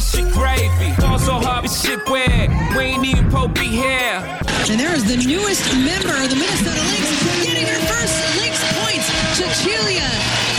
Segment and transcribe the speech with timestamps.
[0.00, 0.96] This shit gravy.
[0.98, 4.20] Ball so hard, this shit weird, we ain't even Pope be here.
[4.70, 9.06] And there is the newest member of the Minnesota Lynx getting her first Lynx points,
[9.36, 10.08] Cecilia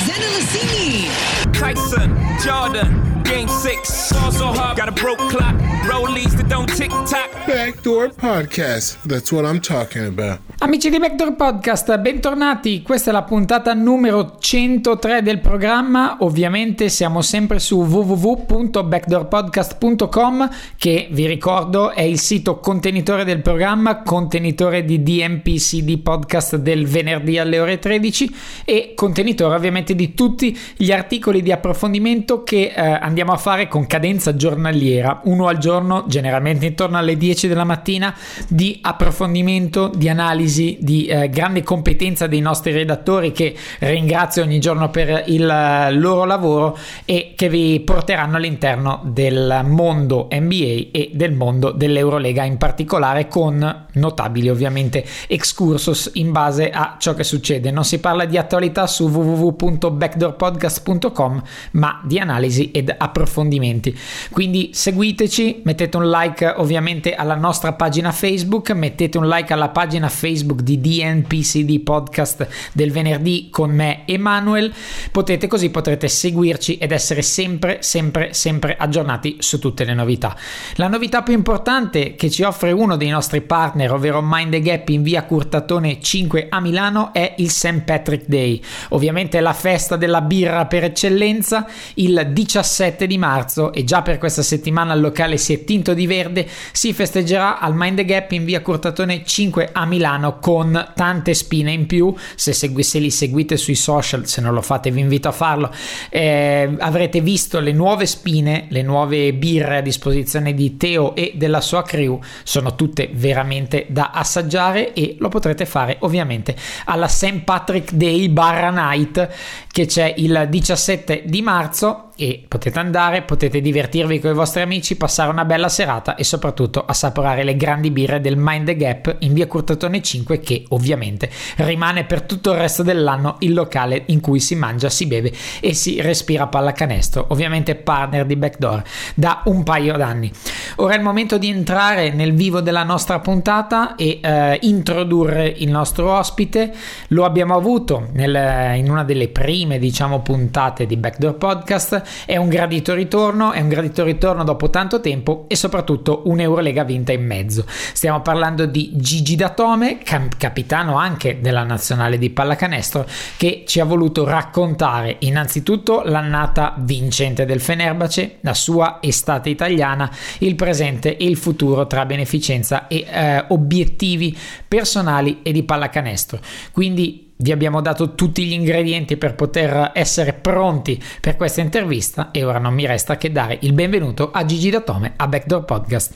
[0.05, 1.09] Zendelicini.
[1.57, 2.09] Tyson,
[2.43, 4.11] Jordan, game six.
[4.11, 5.55] Ball so hard, got a broke clock,
[5.89, 7.31] rollies that don't tick tock.
[7.47, 9.01] Backdoor Podcast.
[9.03, 10.39] That's what I'm talking about.
[10.63, 12.83] Amici di Backdoor Podcast, bentornati.
[12.83, 16.17] Questa è la puntata numero 103 del programma.
[16.19, 24.85] Ovviamente siamo sempre su www.backdoorpodcast.com che vi ricordo è il sito contenitore del programma, contenitore
[24.85, 31.41] di DMPCD podcast del venerdì alle ore 13 e contenitore ovviamente di tutti gli articoli
[31.41, 36.99] di approfondimento che eh, andiamo a fare con cadenza giornaliera, uno al giorno, generalmente intorno
[36.99, 38.15] alle 10 della mattina,
[38.47, 44.89] di approfondimento, di analisi di eh, grande competenza dei nostri redattori che ringrazio ogni giorno
[44.89, 51.33] per il uh, loro lavoro e che vi porteranno all'interno del mondo NBA e del
[51.33, 57.71] mondo dell'Eurolega in particolare con notabili ovviamente excursus in base a ciò che succede.
[57.71, 63.97] Non si parla di attualità su www.backdoorpodcast.com ma di analisi ed approfondimenti.
[64.31, 70.09] Quindi seguiteci, mettete un like ovviamente alla nostra pagina Facebook, mettete un like alla pagina
[70.09, 74.73] Facebook Facebook di DNPCD Podcast del venerdì con me Emanuel.
[75.11, 80.35] Potete così potrete seguirci ed essere sempre sempre sempre aggiornati su tutte le novità.
[80.75, 84.89] La novità più importante che ci offre uno dei nostri partner, ovvero Mind the Gap
[84.89, 87.81] in via Curtatone 5 a Milano è il St.
[87.81, 88.59] Patrick Day.
[88.89, 94.41] Ovviamente la festa della birra per eccellenza il 17 di marzo e già per questa
[94.41, 98.45] settimana il locale si è tinto di verde, si festeggerà al Mind the Gap in
[98.45, 102.13] via Curtatone 5 a Milano con tante spine in più.
[102.35, 105.71] Se, segui, se, li seguite sui social, se non lo fate, vi invito a farlo.
[106.09, 111.61] Eh, avrete visto le nuove spine, le nuove birre a disposizione di Teo e della
[111.61, 112.19] sua crew.
[112.43, 116.55] Sono tutte veramente da assaggiare e lo potrete fare ovviamente
[116.85, 117.41] alla St.
[117.43, 119.29] Patrick Day barra night
[119.71, 124.95] che c'è il 17 di marzo e potete andare, potete divertirvi con i vostri amici,
[124.95, 129.33] passare una bella serata e soprattutto assaporare le grandi birre del Mind the Gap in
[129.33, 134.39] via Curtatone 5 che ovviamente rimane per tutto il resto dell'anno il locale in cui
[134.39, 138.83] si mangia, si beve e si respira pallacanestro, ovviamente partner di Backdoor
[139.15, 140.31] da un paio d'anni.
[140.75, 145.71] Ora è il momento di entrare nel vivo della nostra puntata e eh, introdurre il
[145.71, 146.71] nostro ospite.
[147.07, 152.49] Lo abbiamo avuto nel, in una delle prime, diciamo, puntate di Backdoor Podcast è un
[152.49, 157.65] gradito ritorno, è un gradito ritorno dopo tanto tempo e soprattutto un'Eurolega vinta in mezzo.
[157.67, 163.07] Stiamo parlando di Gigi Datome, cap- capitano anche della nazionale di pallacanestro,
[163.37, 170.55] che ci ha voluto raccontare innanzitutto l'annata vincente del Fenerbahce, la sua estate italiana, il
[170.55, 176.39] presente e il futuro tra beneficenza e eh, obiettivi personali e di pallacanestro.
[176.71, 182.43] Quindi vi abbiamo dato tutti gli ingredienti per poter essere pronti per questa intervista e
[182.43, 186.13] ora non mi resta che dare il benvenuto a Gigi Datome a Backdoor Podcast.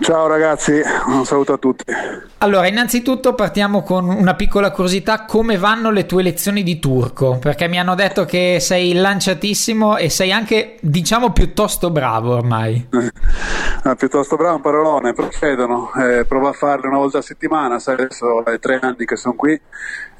[0.00, 1.84] Ciao ragazzi, un saluto a tutti.
[2.38, 7.38] Allora, innanzitutto partiamo con una piccola curiosità, come vanno le tue lezioni di turco?
[7.38, 12.88] Perché mi hanno detto che sei lanciatissimo e sei anche, diciamo, piuttosto bravo ormai.
[13.82, 17.94] ah, piuttosto bravo, un parolone, procedono, eh, provo a farle una volta a settimana, sai,
[17.94, 19.60] adesso è tre anni che sono qui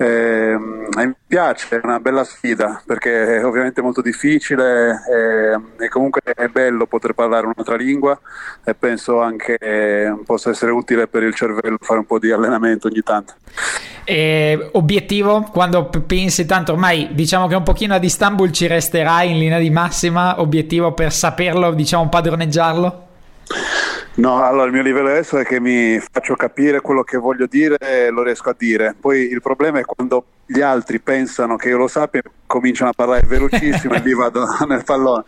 [0.01, 6.21] eh, mi piace, è una bella sfida perché è ovviamente molto difficile e, e comunque
[6.23, 8.19] è bello poter parlare un'altra lingua
[8.63, 9.59] e penso anche
[10.25, 13.35] possa essere utile per il cervello fare un po' di allenamento ogni tanto.
[14.05, 19.39] E, obiettivo, quando pensi tanto ormai diciamo che un pochino ad Istanbul ci resterai in
[19.39, 23.07] linea di massima, obiettivo per saperlo, diciamo padroneggiarlo?
[24.19, 27.77] No, allora il mio livello adesso è che mi faccio capire quello che voglio dire
[27.79, 28.97] e lo riesco a dire.
[28.99, 33.27] Poi il problema è quando gli altri pensano che io lo sappia cominciano a parlare
[33.27, 35.25] velocissimo e lì vado nel pallone.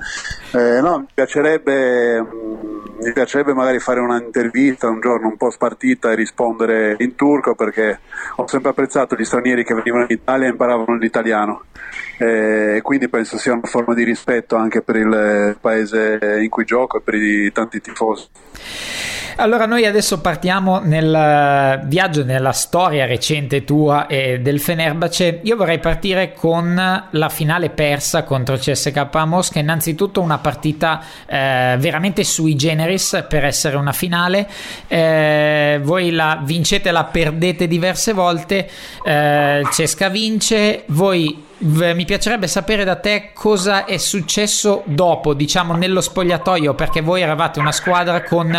[0.52, 6.10] Eh, no, mi piacerebbe, mm, mi piacerebbe magari fare un'intervista un giorno un po' spartita
[6.10, 8.00] e rispondere in turco perché
[8.36, 11.64] ho sempre apprezzato gli stranieri che venivano in Italia e imparavano l'italiano
[12.16, 16.64] eh, e quindi penso sia una forma di rispetto anche per il paese in cui
[16.64, 18.28] gioco e per i tanti tifosi.
[19.40, 25.09] Allora noi adesso partiamo nel viaggio nella storia recente tua e del Fenerbahce.
[25.42, 26.74] Io vorrei partire con
[27.10, 29.58] la finale persa contro il CSK Mosca.
[29.58, 34.48] Innanzitutto una partita eh, veramente sui generis per essere una finale.
[34.88, 38.68] Eh, voi la vincete, la perdete diverse volte.
[39.04, 46.00] Eh, il vince, voi mi piacerebbe sapere da te cosa è successo dopo, diciamo nello
[46.00, 48.56] spogliatoio, perché voi eravate una squadra con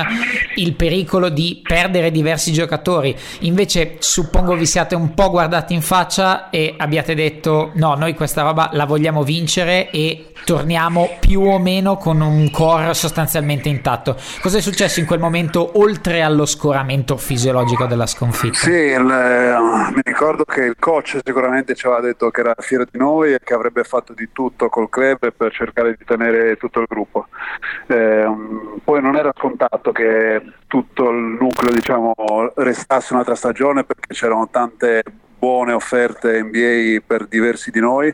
[0.55, 3.15] il pericolo di perdere diversi giocatori.
[3.39, 8.43] Invece suppongo vi siate un po' guardati in faccia e abbiate detto no, noi questa
[8.43, 14.15] roba la vogliamo vincere e torniamo più o meno con un core sostanzialmente intatto.
[14.41, 18.57] Cosa è successo in quel momento oltre allo scoramento fisiologico della sconfitta?
[18.57, 22.85] Sì, il, eh, mi ricordo che il coach sicuramente ci aveva detto che era fiero
[22.91, 26.81] di noi e che avrebbe fatto di tutto col club per cercare di tenere tutto
[26.81, 27.27] il gruppo.
[27.87, 28.25] Eh,
[28.83, 32.13] poi non era scontato che tutto il nucleo diciamo,
[32.55, 35.03] restasse un'altra stagione perché c'erano tante
[35.41, 38.13] buone offerte NBA per diversi di noi,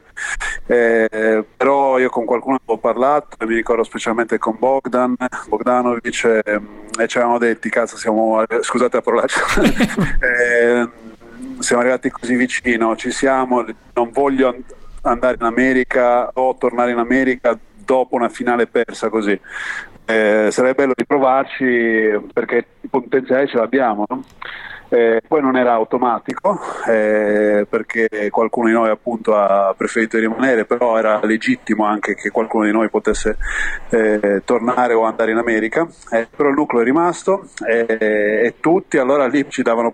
[0.66, 5.14] eh, però io con qualcuno ho parlato e mi ricordo specialmente con Bogdan,
[5.50, 6.62] Bogdanovic eh,
[6.98, 9.42] e ci avevamo detti, cazzo siamo, scusate la parolaccia,
[10.24, 10.90] eh,
[11.60, 14.56] siamo arrivati così vicino, ci siamo, non voglio
[15.02, 19.40] andare in America o tornare in America dopo una finale persa così.
[20.10, 24.06] Eh, sarebbe bello riprovarci perché il potenziale ce l'abbiamo.
[24.08, 24.24] No?
[24.90, 26.58] Eh, poi non era automatico
[26.88, 32.64] eh, perché qualcuno di noi appunto ha preferito rimanere, però era legittimo anche che qualcuno
[32.64, 33.36] di noi potesse
[33.90, 37.86] eh, tornare o andare in America, eh, però il nucleo è rimasto eh,
[38.46, 39.94] e tutti allora lì ci davano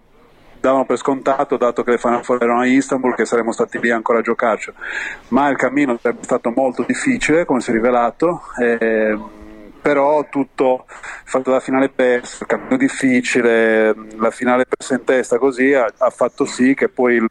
[0.63, 3.91] davano per scontato, dato che le Final Four erano a Istanbul, che saremmo stati lì
[3.91, 4.71] ancora a giocarci.
[5.29, 8.43] Ma il cammino sarebbe stato molto difficile, come si è rivelato.
[8.57, 9.19] Eh,
[9.81, 10.85] però tutto
[11.25, 16.09] fatto da finale persa, il cammino difficile, la finale persa in testa così ha, ha
[16.09, 17.27] fatto sì che poi il,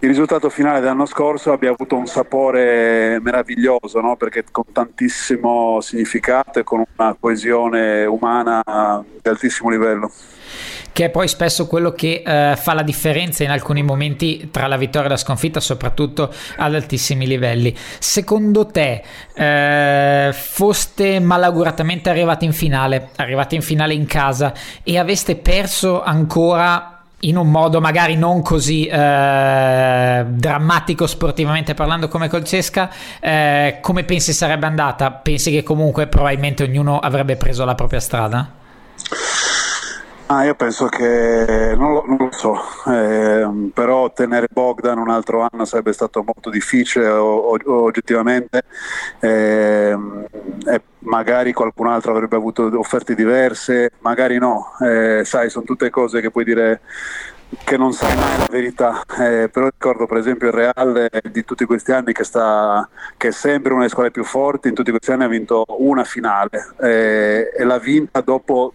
[0.00, 4.16] il, risultato finale dell'anno scorso abbia avuto un sapore meraviglioso, no?
[4.16, 8.62] perché con tantissimo significato e con una coesione umana
[9.22, 10.10] di altissimo livello
[10.96, 14.78] che è poi spesso quello che uh, fa la differenza in alcuni momenti tra la
[14.78, 17.76] vittoria e la sconfitta, soprattutto ad altissimi livelli.
[17.98, 19.02] Secondo te,
[19.34, 26.95] uh, foste malauguratamente arrivati in finale, arrivati in finale in casa e aveste perso ancora
[27.20, 32.90] in un modo magari non così eh, drammatico sportivamente parlando come col Cesca,
[33.20, 35.10] eh, come pensi sarebbe andata?
[35.10, 38.64] Pensi che comunque probabilmente ognuno avrebbe preso la propria strada?
[40.28, 42.56] Ah, io penso che non lo, non lo so,
[42.88, 48.62] eh, però tenere Bogdan un altro anno sarebbe stato molto difficile o, o, oggettivamente
[49.20, 49.96] eh,
[50.66, 56.20] e magari qualcun altro avrebbe avuto offerte diverse, magari no, eh, sai, sono tutte cose
[56.20, 56.80] che puoi dire
[57.62, 61.64] che non sai mai la verità, eh, però ricordo per esempio il Real di tutti
[61.64, 65.12] questi anni che, sta, che, è sempre una delle squadre più forti, in tutti questi
[65.12, 68.74] anni ha vinto una finale eh, e l'ha vinta dopo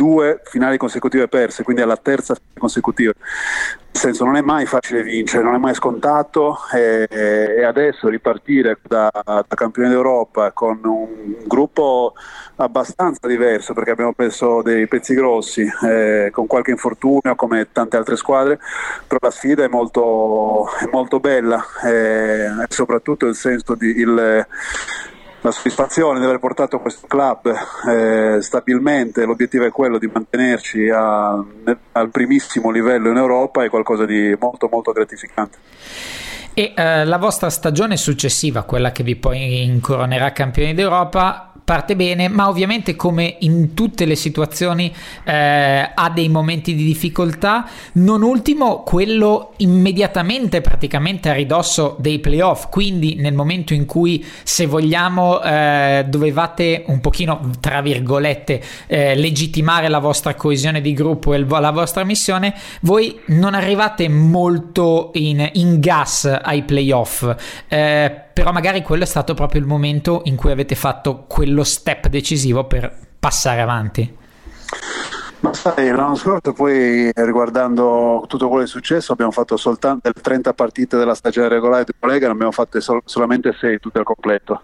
[0.00, 3.12] due finali consecutive perse, quindi alla terza consecutiva.
[3.12, 8.78] Nel senso non è mai facile vincere, non è mai scontato e, e adesso ripartire
[8.80, 12.14] da, da, campione d'Europa con un gruppo
[12.56, 18.16] abbastanza diverso perché abbiamo perso dei pezzi grossi eh, con qualche infortunio come tante altre
[18.16, 18.58] squadre,
[19.06, 23.88] però la sfida è molto, è molto bella eh, e soprattutto il senso di...
[23.98, 24.46] Il,
[25.42, 27.50] la soddisfazione di aver portato questo club
[27.88, 31.42] eh, stabilmente, l'obiettivo è quello di mantenerci a,
[31.92, 35.58] al primissimo livello in Europa, è qualcosa di molto molto gratificante.
[36.52, 42.26] E eh, la vostra stagione successiva, quella che vi poi incoronerà campioni d'Europa, parte bene,
[42.26, 48.82] ma ovviamente come in tutte le situazioni eh, ha dei momenti di difficoltà, non ultimo
[48.82, 56.06] quello immediatamente praticamente a ridosso dei playoff, quindi nel momento in cui se vogliamo eh,
[56.08, 62.02] dovevate un pochino tra virgolette eh, legittimare la vostra coesione di gruppo e la vostra
[62.02, 67.32] missione, voi non arrivate molto in, in gas ai playoff.
[67.68, 72.06] Eh, però magari quello è stato proprio il momento in cui avete fatto quello step
[72.08, 74.16] decisivo per passare avanti.
[75.40, 80.18] Ma sai, l'anno scorso poi riguardando tutto quello che è successo abbiamo fatto soltanto le
[80.18, 84.04] 30 partite della stagione regolare di Lega, ne abbiamo fatte sol- solamente 6 tutte al
[84.04, 84.62] completo.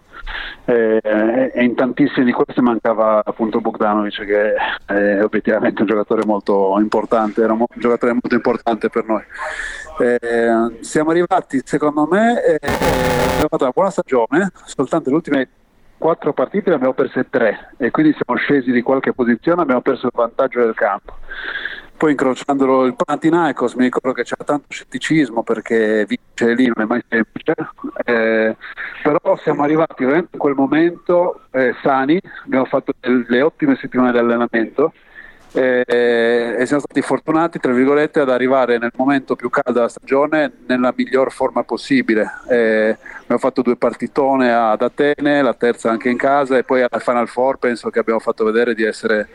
[0.65, 4.55] Eh, e in tantissime di queste mancava appunto Bogdanovic che
[4.85, 9.23] è obiettivamente un giocatore molto importante, era un giocatore molto importante per noi.
[9.99, 15.49] Eh, siamo arrivati secondo me, eh, abbiamo fatto una buona stagione, soltanto le ultime
[15.99, 20.07] quattro partite ne abbiamo perse tre e quindi siamo scesi di qualche posizione, abbiamo perso
[20.07, 21.15] il vantaggio del campo.
[21.97, 26.85] Poi incrociandolo il Panathinaikos mi ricordo che c'era tanto scetticismo perché vincere lì non è
[26.85, 27.55] mai semplice,
[28.05, 28.55] eh,
[29.03, 34.19] però siamo arrivati veramente in quel momento eh, sani, abbiamo fatto delle ottime settimane di
[34.19, 34.93] allenamento.
[35.53, 40.53] E, e siamo stati fortunati tra virgolette ad arrivare nel momento più caldo della stagione
[40.67, 42.31] nella miglior forma possibile.
[42.47, 47.01] E abbiamo fatto due partitone ad Atene la terza anche in casa e poi alla
[47.01, 49.29] Final Four penso che abbiamo fatto vedere di essere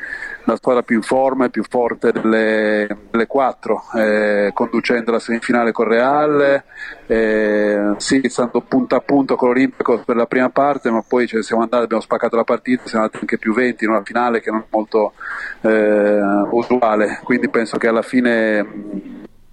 [0.45, 5.71] la squadra più in forma e più forte delle, delle quattro eh, conducendo la semifinale
[5.71, 6.63] con Real
[7.07, 11.38] eh, sì, stando punto a punto con l'Olimpico per la prima parte ma poi ce
[11.38, 14.41] ne siamo andati abbiamo spaccato la partita siamo andati anche più 20 in una finale
[14.41, 15.13] che non è molto
[15.62, 16.19] eh,
[16.51, 18.65] usuale, quindi penso che alla fine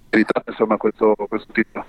[0.09, 1.85] meritate insomma questo, questo titolo.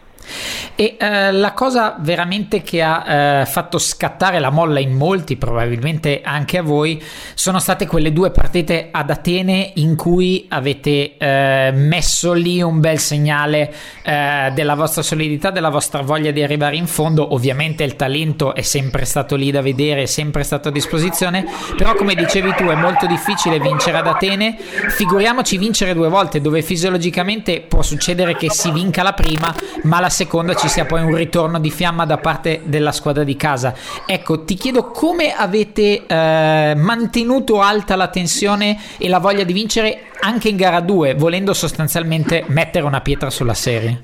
[0.74, 6.20] E eh, la cosa veramente che ha eh, fatto scattare la molla in molti, probabilmente
[6.22, 7.02] anche a voi,
[7.34, 12.98] sono state quelle due partite ad Atene in cui avete eh, messo lì un bel
[12.98, 13.72] segnale
[14.02, 17.34] eh, della vostra solidità, della vostra voglia di arrivare in fondo.
[17.34, 21.44] Ovviamente il talento è sempre stato lì da vedere, è sempre stato a disposizione,
[21.76, 26.62] però come dicevi tu è molto difficile vincere ad Atene, figuriamoci vincere due volte dove
[26.62, 31.14] fisiologicamente può succedere che si vinca la prima, ma la seconda ci sia poi un
[31.14, 33.74] ritorno di fiamma da parte della squadra di casa.
[34.06, 40.08] Ecco, ti chiedo come avete eh, mantenuto alta la tensione e la voglia di vincere
[40.20, 44.00] anche in gara 2, volendo sostanzialmente mettere una pietra sulla serie.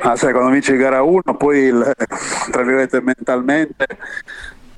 [0.00, 1.94] Ah, sai, quando vinci gara 1, poi il,
[2.50, 3.86] tra virgolette mentalmente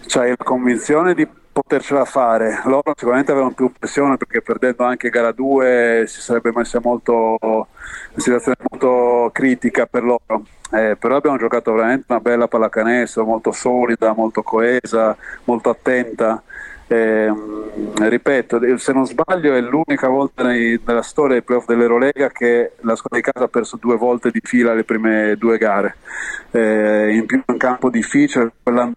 [0.07, 2.61] c'hai la convinzione di potercela fare.
[2.65, 7.67] Loro sicuramente avevano più pressione perché perdendo anche gara 2 si sarebbe messa molto una
[8.17, 10.45] situazione molto critica per loro.
[10.73, 16.43] Eh, però abbiamo giocato veramente una bella pallacanestro, molto solida, molto coesa, molto attenta.
[16.89, 17.33] Eh,
[17.99, 22.97] ripeto, se non sbaglio è l'unica volta nei, nella storia dei playoff dell'Eurolega che la
[22.97, 25.97] squadra di casa ha perso due volte di fila le prime due gare.
[26.51, 28.95] Eh, in più un campo difficile, quell'anno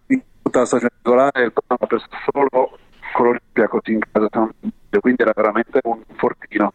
[0.47, 2.77] tutta la stagione regolare il Parma ha perso solo
[3.13, 4.49] con l'Olimpia in casa
[4.99, 6.73] quindi era veramente un fortino.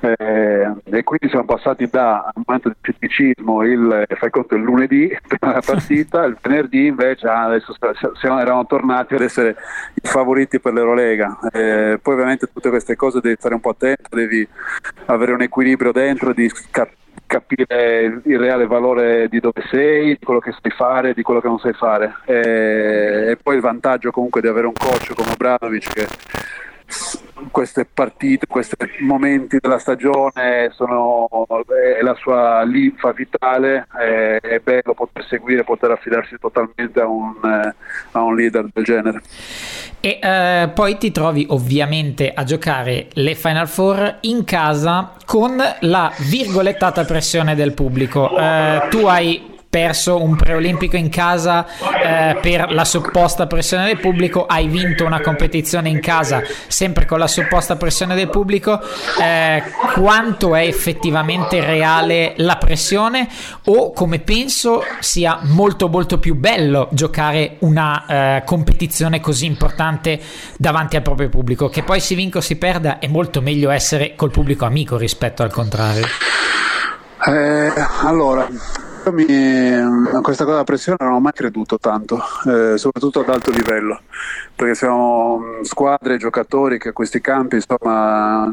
[0.00, 5.08] Eh, e quindi siamo passati da un momento di scetticismo il, fai conto il lunedì
[5.26, 7.74] prima della partita il venerdì invece ah, adesso
[8.20, 9.56] siamo, eravamo tornati ad essere
[9.94, 11.38] i favoriti per l'Eurolega.
[11.50, 14.46] Eh, poi ovviamente tutte queste cose devi stare un po' attento devi
[15.06, 20.40] avere un equilibrio dentro di capire capire il reale valore di dove sei, di quello
[20.40, 22.16] che sai fare, di quello che non sai fare.
[22.26, 26.06] E, e poi il vantaggio comunque di avere un coach come Obradovic che
[27.50, 31.28] queste partite, questi momenti della stagione sono
[31.98, 37.34] è la sua linfa vitale, è, è bello poter seguire, poter affidarsi totalmente a un,
[38.12, 39.22] a un leader del genere.
[40.00, 46.12] E eh, poi ti trovi ovviamente a giocare le Final Four in casa con la
[46.28, 48.36] virgolettata pressione del pubblico.
[48.36, 54.46] Eh, tu hai perso un preolimpico in casa eh, per la supposta pressione del pubblico,
[54.46, 58.80] hai vinto una competizione in casa sempre con la supposta pressione del pubblico,
[59.20, 59.64] eh,
[59.94, 63.26] quanto è effettivamente reale la pressione?
[63.64, 70.20] O come penso sia molto molto più bello giocare una eh, competizione così importante
[70.56, 74.14] davanti al proprio pubblico, che poi si vinca o si perda è molto meglio essere
[74.14, 76.06] col pubblico amico rispetto al contrario.
[77.26, 78.46] Eh, allora,
[79.12, 83.50] mi, a questa cosa della pressione non ho mai creduto tanto, eh, soprattutto ad alto
[83.50, 84.00] livello,
[84.54, 88.52] perché siamo mm, squadre, giocatori che a questi campi insomma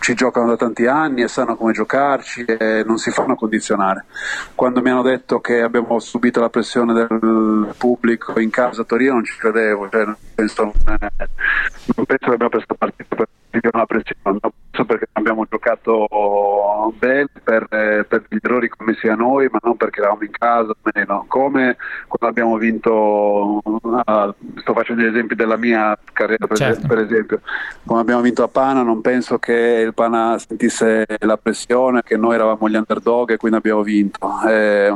[0.00, 4.06] ci giocano da tanti anni e sanno come giocarci e non si fanno condizionare.
[4.54, 9.14] Quando mi hanno detto che abbiamo subito la pressione del pubblico in casa a Torino
[9.14, 10.72] non ci credevo, cioè, non, penso, non
[12.06, 13.28] penso che abbiamo preso partita per
[13.72, 14.52] una pressione, no?
[14.84, 16.06] perché abbiamo giocato
[16.98, 21.24] bene per, per, gli errori commessi a noi, ma non perché eravamo in casa, meno.
[21.28, 21.76] come
[22.06, 26.86] quando abbiamo vinto, uh, sto facendo gli esempi della mia carriera per, certo.
[26.86, 27.40] per, esempio,
[27.84, 32.34] quando abbiamo vinto a Pana non penso che il Pana sentisse la pressione, che noi
[32.34, 34.18] eravamo gli underdog e quindi abbiamo vinto.
[34.46, 34.94] Eh,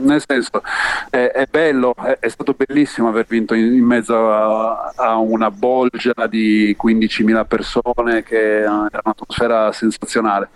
[0.00, 0.62] nel senso
[1.08, 5.50] è, è bello, è, è, stato bellissimo aver vinto in, in mezzo a, a, una
[5.50, 10.50] bolgia di 15.000 persone che era un'atmosfera sensazionale.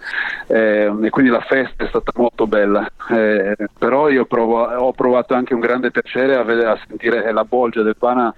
[0.47, 5.35] Eh, e quindi la festa è stata molto bella, eh, però io provo, ho provato
[5.35, 8.35] anche un grande piacere a, vedere, a sentire la bolgia del Pana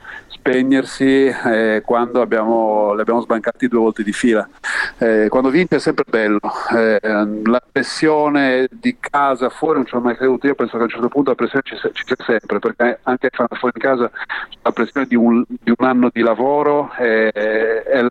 [0.47, 4.49] spegnersi eh, quando abbiamo, li abbiamo sbancati due volte di fila.
[4.99, 6.41] Eh, quando vince è sempre bello,
[6.75, 7.01] eh,
[7.45, 10.96] la pressione di casa fuori non ci ho mai creduto, io penso che a un
[10.97, 14.11] certo punto la pressione ci, sia sempre, perché anche fuori di casa
[14.63, 18.07] la pressione di un, di un anno di lavoro è, è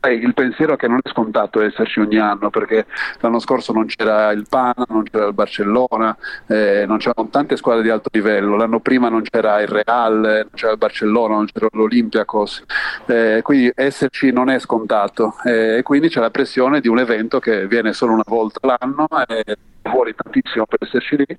[0.00, 2.86] sai, il pensiero che non è scontato esserci ogni anno perché
[3.20, 6.16] l'anno scorso non c'era il Pana, non c'era il Barcellona,
[6.46, 10.50] eh, non c'erano tante squadre di alto livello, l'anno prima non c'era il Real, non
[10.54, 12.64] c'era il Barcellona, non c'era l'Olympiacos,
[13.06, 17.38] eh, quindi esserci non è scontato eh, e quindi c'è la pressione di un evento
[17.38, 19.56] che viene solo una volta l'anno e
[19.88, 21.38] vuole tantissimo per esserci lì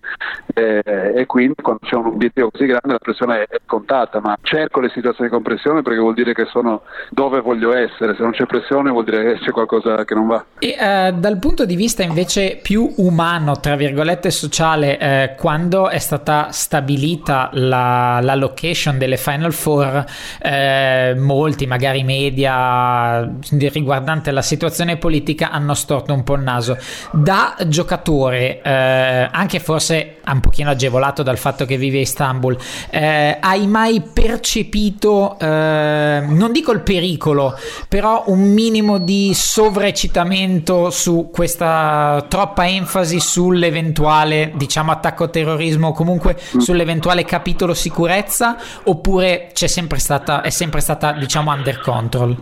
[0.54, 4.80] eh, e quindi quando c'è un obiettivo così grande la pressione è, contata, ma cerco
[4.80, 8.46] le situazioni di compressione perché vuol dire che sono dove voglio essere, se non c'è
[8.46, 10.46] pressione vuol dire che c'è qualcosa che non va.
[10.60, 16.00] E eh, dal punto di vista invece più umano, tra virgolette sociale, eh, quando è
[16.00, 20.06] stata stabilita la, la location delle Final Four,
[20.42, 26.78] eh, molti magari media riguardante la situazione politica hanno storto un po' il naso.
[27.12, 32.58] Da giocatore giocatore, eh, anche forse un pochino agevolato dal fatto che vive a Istanbul,
[32.90, 37.58] eh, hai mai percepito, eh, non dico il pericolo,
[37.90, 46.38] però un minimo di sovraeccitamento su questa troppa enfasi sull'eventuale, diciamo, attacco terrorismo o comunque
[46.58, 52.36] sull'eventuale capitolo sicurezza, oppure c'è sempre stata, è sempre stata, diciamo, under control?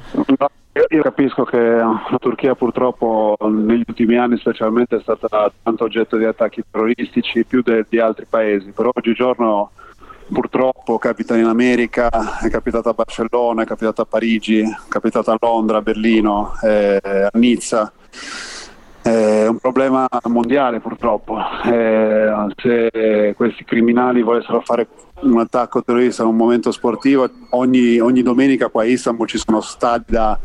[0.90, 6.26] Io capisco che la Turchia purtroppo negli ultimi anni specialmente è stata tanto oggetto di
[6.26, 9.72] attacchi terroristici più de- di altri paesi, però oggigiorno
[10.28, 12.10] purtroppo capita in America,
[12.42, 17.00] è capitato a Barcellona, è capitato a Parigi, è capitato a Londra, a Berlino, eh,
[17.02, 17.94] a Nizza.
[19.02, 21.38] È un problema mondiale purtroppo.
[21.64, 24.88] Eh, se questi criminali volessero fare
[25.32, 29.62] un attacco terrorista in un momento sportivo, ogni, ogni domenica qua a Istanbul ci sono
[29.62, 30.40] stadi da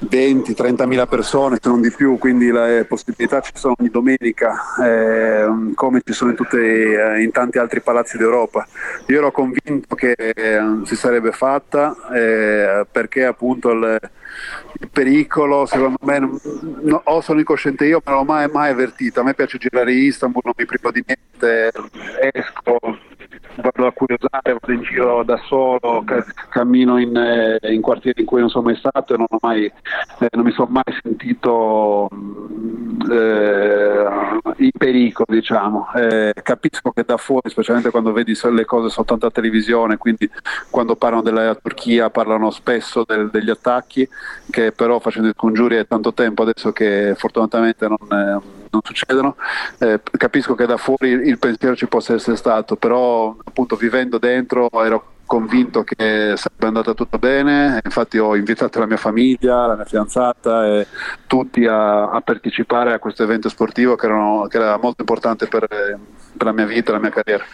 [0.00, 5.46] 20-30 mila persone, se non di più, quindi le possibilità ci sono ogni domenica, eh,
[5.74, 8.66] come ci sono in, tutte, eh, in, tanti altri palazzi d'Europa.
[9.06, 13.98] Io ero convinto che eh, si sarebbe fatta eh, perché appunto il,
[14.80, 16.18] il, pericolo, secondo me,
[16.82, 19.20] no, o sono incosciente io, ma non l'ho mai, mai avvertito.
[19.20, 21.72] A me piace girare Istanbul, non mi privo di niente,
[22.32, 22.78] esco,
[23.56, 26.04] vado a curiosare, vado in giro da solo,
[26.48, 30.28] cammino in, eh, in, quartieri in cui non sono mai stato e non, mai, eh,
[30.32, 32.08] non mi sono mai sentito
[33.10, 34.06] eh,
[34.56, 35.92] in pericolo, diciamo.
[35.94, 40.30] Eh, capisco che da fuori, specialmente quando vedi le cose soltanto a televisione, quindi
[40.70, 44.08] quando parlano della Turchia parlano spesso del, degli attacchi,
[44.50, 49.36] che però facendo i congiuri è tanto tempo adesso che fortunatamente non eh, non succedono.
[49.78, 54.68] Eh, capisco che da fuori il pensiero ci possa essere stato, però appunto vivendo dentro
[54.84, 59.84] ero convinto che sarebbe andata tutto bene, infatti ho invitato la mia famiglia, la mia
[59.84, 60.86] fidanzata e
[61.26, 65.68] tutti a, a partecipare a questo evento sportivo che, erano, che era molto importante per,
[66.38, 67.44] per, la mia vita, la mia carriera.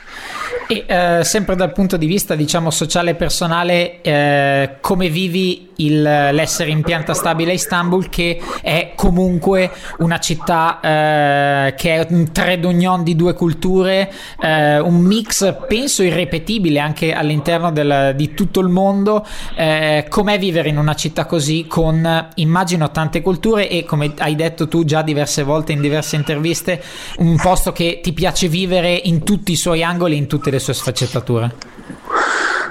[0.69, 6.01] E eh, sempre dal punto di vista diciamo sociale e personale, eh, come vivi il,
[6.01, 12.31] l'essere in pianta stabile a Istanbul che è comunque una città eh, che è un
[12.31, 18.35] trade union di due culture, eh, un mix penso irrepetibile anche all'interno all'interno del, di
[18.35, 19.27] tutto il mondo.
[19.57, 24.69] Eh, com'è vivere in una città così con, immagino, tante culture e come hai detto
[24.69, 26.83] tu già diverse volte in diverse interviste,
[27.19, 30.75] un posto che ti piace vivere in tutti i suoi angoli, in tutte le sue
[30.75, 31.55] sfaccettature?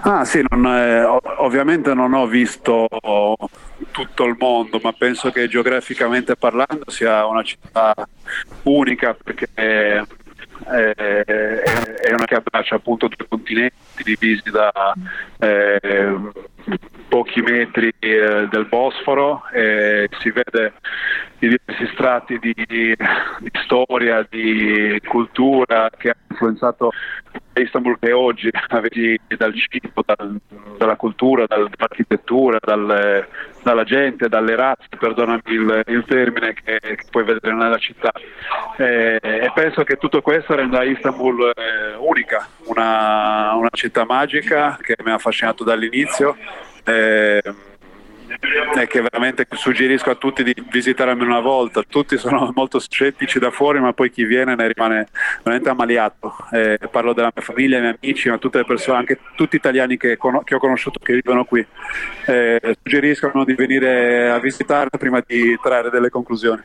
[0.06, 1.04] Ah sì, non, eh,
[1.38, 2.88] ovviamente non ho visto
[3.92, 7.94] tutto il mondo, ma penso che geograficamente parlando sia una città
[8.64, 10.06] unica perché eh,
[10.66, 14.72] è una che abbraccia appunto due continenti divisi da
[15.40, 16.18] eh,
[17.14, 20.74] pochi metri eh, del Bosforo e si vede
[21.38, 22.96] i diversi strati di, di,
[23.66, 26.90] storia, di cultura che ha influenzato
[27.54, 28.50] Istanbul che oggi
[28.82, 30.40] vedi dal cibo, dal,
[30.76, 33.28] dalla cultura, dall'architettura, dal,
[33.62, 38.12] dalla gente, dalle razze, perdonami il, il termine che, che, puoi vedere nella città.
[38.78, 44.96] Eh, e penso che tutto questo renda Istanbul eh, unica, una, una, città magica che
[45.04, 46.36] mi ha affascinato dall'inizio.
[46.86, 47.42] Eh,
[48.76, 51.84] e che veramente suggerisco a tutti di visitare almeno una volta.
[51.88, 55.08] Tutti sono molto scettici da fuori, ma poi chi viene ne rimane
[55.44, 56.36] veramente ammaliato.
[56.52, 59.60] Eh, parlo della mia famiglia, dei miei amici, ma tutte le persone, anche tutti gli
[59.60, 61.66] italiani che, con- che ho conosciuto che vivono qui.
[62.26, 66.62] Eh, suggeriscono di venire a visitare prima di trarre delle conclusioni.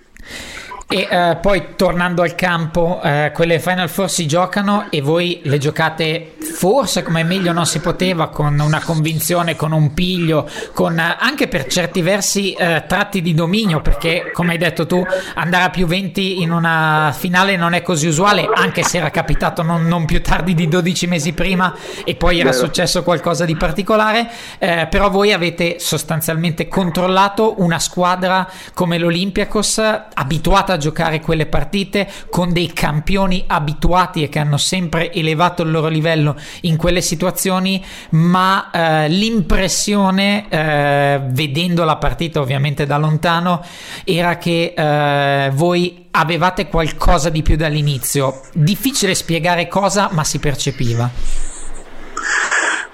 [0.90, 5.58] E eh, poi tornando al campo, eh, quelle Final Four si giocano e voi le
[5.58, 11.16] giocate forse come meglio non si poteva, con una convinzione, con un piglio, con eh,
[11.18, 15.70] anche per certi versi eh, tratti di dominio, perché come hai detto tu, andare a
[15.70, 20.04] più 20 in una finale non è così usuale, anche se era capitato non, non
[20.04, 25.10] più tardi di 12 mesi prima e poi era successo qualcosa di particolare, eh, però
[25.10, 29.78] voi avete sostanzialmente controllato una squadra come l'Olympiakos
[30.14, 35.70] abituata a giocare quelle partite con dei campioni abituati e che hanno sempre elevato il
[35.70, 43.64] loro livello in quelle situazioni, ma eh, l'impressione, eh, vedendo la partita ovviamente da lontano,
[44.02, 48.40] era che eh, voi avevate qualcosa di più dall'inizio.
[48.52, 51.08] Difficile spiegare cosa, ma si percepiva.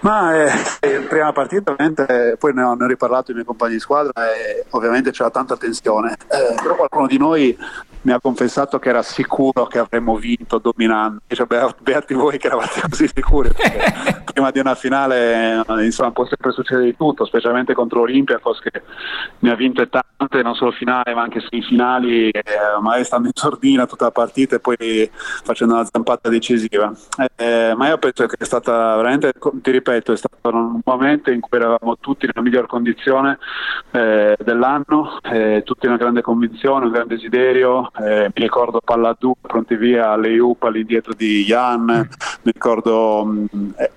[0.05, 3.73] Ma eh, in prima partita, ovviamente, poi ne ho, ne ho riparlato i miei compagni
[3.73, 7.57] di squadra e ovviamente c'era tanta tensione, eh, però qualcuno di noi
[8.05, 11.21] mi ha confessato che era sicuro che avremmo vinto dominando.
[11.27, 11.47] Cioè,
[11.81, 13.49] beati voi che eravate così sicuri,
[14.31, 18.83] prima di una finale insomma, può sempre succedere di tutto, specialmente contro Olympiacos che
[19.39, 22.43] ne ha vinte tante, non solo finale ma anche semifinali, eh,
[22.79, 25.11] magari stando in sordina tutta la partita e poi
[25.43, 26.93] facendo una zampata decisiva.
[27.37, 31.41] Eh, ma io penso che è stata veramente, ti ripeto, è stato un momento in
[31.41, 33.39] cui eravamo tutti nella miglior condizione
[33.91, 39.17] eh, dell'anno, eh, tutti una grande convinzione, un grande desiderio, eh, mi ricordo palla a
[39.19, 41.85] due, pronti via alle UP all'indietro di Jan,
[42.43, 43.47] mi ricordo um,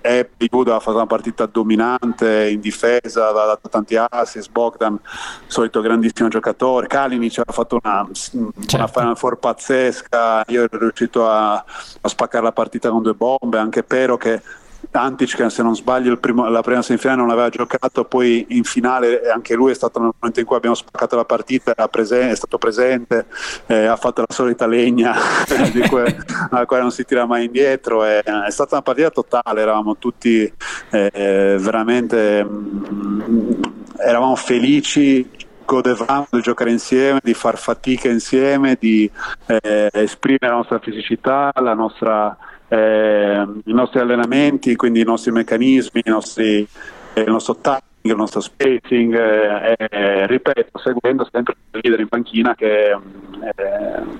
[0.00, 4.98] Eppi, Buda ha fatto una partita dominante in difesa, ha dato tanti assist, Bogdan,
[5.46, 8.76] solito grandissimo giocatore, Kalinic ha fatto una, certo.
[8.76, 13.58] una Final Four pazzesca, io ero riuscito a, a spaccare la partita con due bombe,
[13.58, 14.40] anche Pero che
[14.90, 19.54] Antic se non sbaglio primo, la prima semifinale non aveva giocato poi in finale anche
[19.54, 23.26] lui è stato nel momento in cui abbiamo spaccato la partita presen- è stato presente
[23.66, 25.14] eh, ha fatto la solita legna
[25.88, 26.16] cui,
[26.50, 30.52] alla quale non si tira mai indietro è, è stata una partita totale eravamo tutti
[30.90, 33.62] eh, veramente mh, mm,
[33.98, 39.10] eravamo felici godevamo di giocare insieme, di far fatica insieme, di
[39.44, 42.34] eh, esprimere la nostra fisicità, la nostra
[42.68, 46.66] eh, i nostri allenamenti, quindi i nostri meccanismi, i nostri,
[47.14, 52.08] eh, il nostro tattico il nostro spacing, eh, eh, ripeto, seguendo sempre il leader in
[52.08, 53.00] panchina che eh,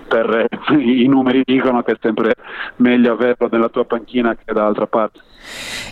[0.07, 2.35] per i numeri dicono che è sempre
[2.77, 5.21] meglio averlo nella tua panchina che dall'altra parte.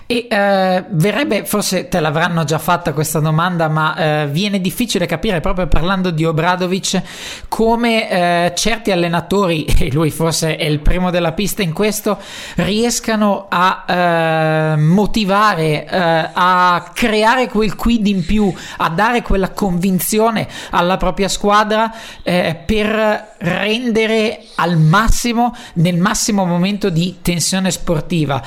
[0.09, 5.41] E eh, verrebbe, forse te l'avranno già fatta questa domanda, ma eh, viene difficile capire
[5.41, 7.03] proprio parlando di Obradovic
[7.49, 12.19] come eh, certi allenatori, e lui forse è il primo della pista in questo,
[12.57, 20.47] riescano a eh, motivare, eh, a creare quel quid in più, a dare quella convinzione
[20.71, 21.93] alla propria squadra
[22.23, 28.41] eh, per rendere al massimo, nel massimo momento di tensione sportiva.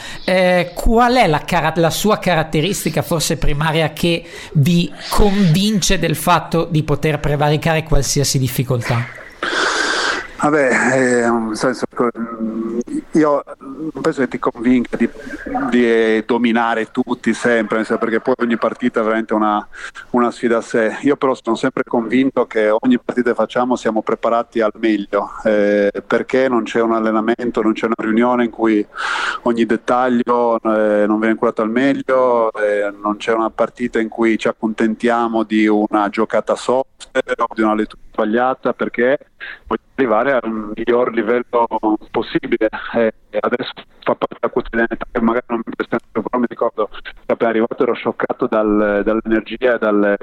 [0.99, 4.21] Qual è la la, la sua caratteristica forse primaria che
[4.55, 9.05] vi convince del fatto di poter prevaricare qualsiasi difficoltà?
[10.41, 12.79] Vabbè, eh, nel senso, mm,
[13.13, 15.09] io non penso che ti convinca di,
[15.69, 19.65] di dominare tutti sempre, perché poi ogni partita è veramente una,
[20.11, 20.97] una, sfida a sé.
[21.01, 25.91] Io però sono sempre convinto che ogni partita che facciamo siamo preparati al meglio, eh,
[26.05, 28.85] perché non c'è un allenamento, non c'è una riunione in cui
[29.43, 34.37] ogni dettaglio eh, non viene curato al meglio, eh, non c'è una partita in cui
[34.37, 39.17] ci accontentiamo di una giocata software o di una lettura sbagliata, perché
[39.65, 41.67] voglio arrivare al miglior livello
[42.11, 42.69] possibile.
[42.93, 47.31] E adesso fa parte della quotidianità che magari non mi presento, però mi ricordo che
[47.31, 50.17] appena arrivato ero scioccato dal, dall'energia e dal,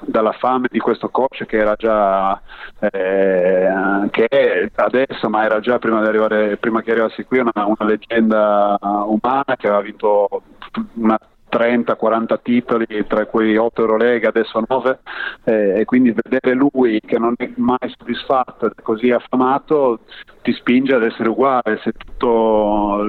[0.00, 2.40] dalla fame di questo coach che era già
[2.78, 3.68] eh,
[4.10, 6.00] che adesso, ma era già prima,
[6.58, 10.28] prima che arrivassi qui una, una leggenda umana che aveva vinto
[10.94, 11.18] una
[11.54, 14.98] 30-40 titoli, tra cui 8 Eurolega, adesso 9,
[15.44, 20.00] eh, e quindi vedere lui che non è mai soddisfatto, così affamato,
[20.42, 23.02] ti spinge ad essere uguale, se tutto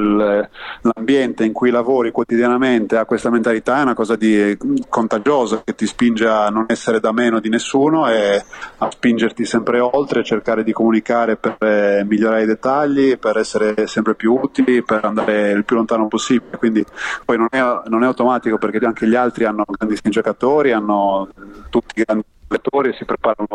[0.93, 5.88] l'ambiente in cui lavori quotidianamente ha questa mentalità è una cosa di, contagiosa che ti
[5.88, 8.43] spinge a non essere da meno di nessuno e
[8.78, 14.15] a spingerti sempre oltre, cercare di comunicare per eh, migliorare i dettagli, per essere sempre
[14.15, 16.58] più utili, per andare il più lontano possibile.
[16.58, 16.86] Quindi
[17.24, 21.30] poi non è, non è automatico perché anche gli altri hanno grandissimi giocatori, hanno
[21.69, 23.48] tutti grandi giocatori e si preparano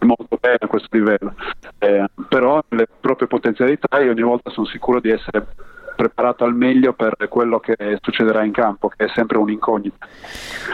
[0.00, 1.34] molto bene a questo livello.
[1.78, 5.46] Eh, però le proprie potenzialità io ogni volta sono sicuro di essere
[5.98, 10.06] preparato al meglio per quello che succederà in campo, che è sempre un'incognita.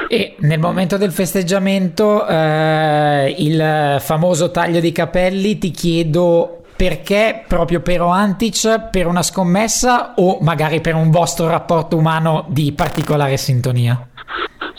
[0.07, 7.81] E nel momento del festeggiamento, eh, il famoso taglio di capelli, ti chiedo perché proprio
[7.81, 14.09] Pero Antic per una scommessa o magari per un vostro rapporto umano di particolare sintonia?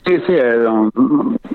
[0.07, 0.33] Sì, sì,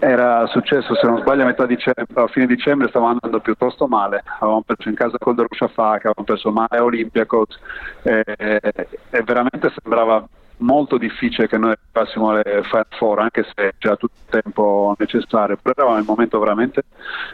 [0.01, 4.25] era successo, se non sbaglio, a metà dicembre, a fine dicembre stavamo andando piuttosto male.
[4.41, 7.61] Avevamo perso in casa col Darushafaka, avevamo perso male a Olympiacos
[8.03, 13.95] e, e veramente sembrava molto difficile che noi arrivassimo alle Final Four, anche se c'era
[13.97, 16.83] tutto il tempo necessario, però eravamo in un momento veramente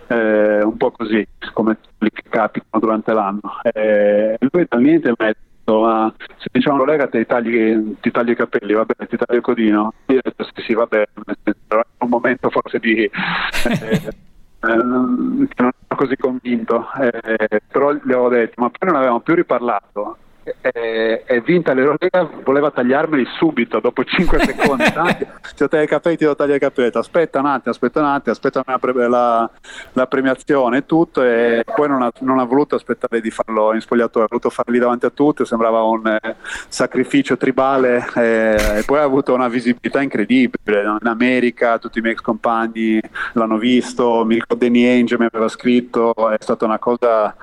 [0.09, 3.41] eh, un po' così, come quelli che capitano durante l'anno.
[3.73, 8.31] E lui dal niente mi ha detto ma se diciamo Lega ti tagli, ti tagli
[8.31, 11.07] i capelli, va bene, ti taglio il codino, io ho detto sì sì va bene,
[11.45, 11.53] è
[11.99, 13.11] un momento forse di...
[14.59, 19.21] Eh, eh, non ero così convinto, eh, però gli avevo detto, ma poi non avevamo
[19.21, 20.17] più riparlato
[20.61, 26.17] e, e vinta l'Eurolega voleva tagliarmeli subito dopo 5 secondi ti ho tagliato i capelli
[26.17, 28.63] ti ho tagliato i capelli aspetta un attimo aspetta un attimo aspetta
[29.09, 29.51] la,
[29.93, 33.81] la, premiazione e tutto e poi non ha, non ha, voluto aspettare di farlo in
[33.81, 36.37] spogliatoio ha voluto farli davanti a tutti sembrava un eh,
[36.69, 40.55] sacrificio tribale eh, e poi ha avuto una visibilità incredibile.
[41.01, 43.01] In America tutti i miei ex compagni
[43.33, 47.35] l'hanno visto mi ricordo Danny Ainge mi aveva scritto è stata una cosa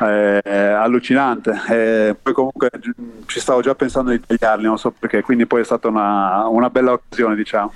[0.00, 1.60] eh, allucinante.
[1.68, 2.47] E poi comunque
[3.26, 6.70] ci stavo già pensando di tagliarli, non so perché, quindi poi è stata una, una
[6.70, 7.72] bella occasione, diciamo.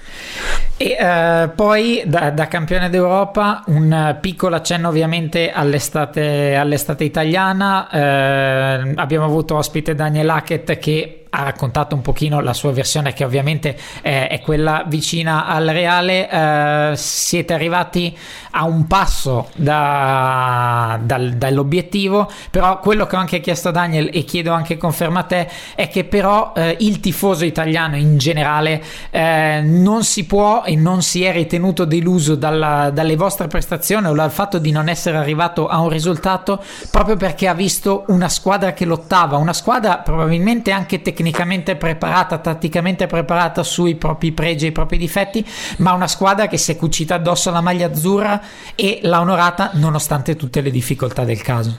[0.77, 8.93] E eh, poi da, da, campione d'Europa un piccolo accenno ovviamente all'estate, all'estate italiana, eh,
[8.97, 13.75] abbiamo avuto ospite Daniel Hackett che ha raccontato un pochino la sua versione che ovviamente
[14.03, 16.29] eh, è quella vicina al reale.
[16.29, 18.17] Eh, siete arrivati
[18.51, 24.25] a un passo da, dal, dall'obiettivo però quello che ho anche chiesto a Daniel e
[24.25, 29.63] chiedo anche conferma a te è che però eh, il tifoso italiano in generale eh,
[29.65, 34.31] non si può e non si è ritenuto deluso dalla, dalle vostre prestazioni o dal
[34.31, 38.85] fatto di non essere arrivato a un risultato proprio perché ha visto una squadra che
[38.85, 44.73] lottava una squadra probabilmente anche tecnicamente tecnicamente preparata, tatticamente preparata sui propri pregi e i
[44.73, 45.45] propri difetti,
[45.79, 48.41] ma una squadra che si è cucita addosso la maglia azzurra
[48.75, 51.79] e l'ha onorata nonostante tutte le difficoltà del caso.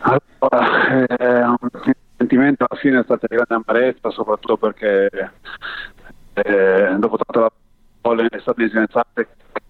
[0.00, 1.44] Allora, eh,
[1.84, 5.08] il sentimento alla fine è stata di grande amarezza, soprattutto perché
[6.34, 7.52] eh, dopo tutta la
[8.00, 9.24] bolla è stata disinensata non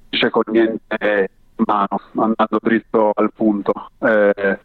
[0.09, 3.91] c'è con niente in mano, andando dritto al punto.
[3.99, 4.59] Eh,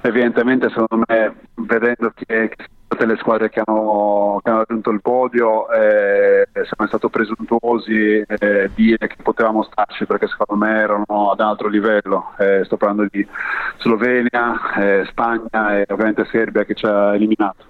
[0.00, 5.00] evidentemente, secondo me, vedendo che, che tutte le squadre che hanno, che hanno raggiunto il
[5.00, 11.40] podio eh, siamo stati presuntuosi eh, dire che potevamo starci perché secondo me erano ad
[11.40, 12.32] altro livello.
[12.38, 13.26] Eh, sto parlando di
[13.80, 17.64] Slovenia, eh, Spagna e ovviamente Serbia che ci ha eliminato.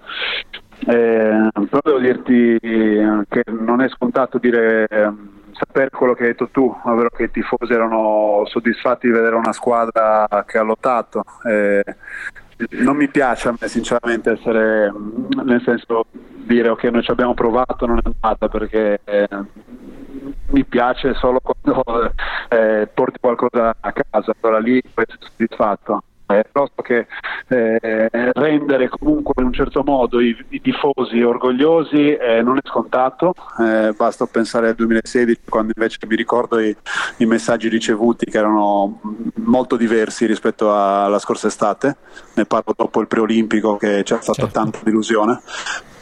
[0.86, 6.48] Eh, però devo dirti che non è scontato dire ehm, sapere quello che hai detto
[6.48, 11.24] tu, ovvero che i tifosi erano soddisfatti di vedere una squadra che ha lottato.
[11.48, 11.82] Eh,
[12.70, 14.92] non mi piace a me sinceramente essere,
[15.44, 19.28] nel senso dire ok noi ci abbiamo provato, non è andata perché eh,
[20.50, 22.12] mi piace solo quando
[22.48, 27.06] eh, porti qualcosa a casa, allora lì puoi essere soddisfatto è proprio che
[27.48, 33.34] eh, rendere comunque in un certo modo i, i tifosi orgogliosi eh, non è scontato,
[33.60, 36.74] eh, basta pensare al 2016 quando invece mi ricordo i,
[37.18, 39.00] i, messaggi ricevuti che erano
[39.36, 41.96] molto diversi rispetto alla scorsa estate,
[42.34, 44.60] ne parlo dopo il preolimpico che c'è stata certo.
[44.60, 45.40] tanta delusione,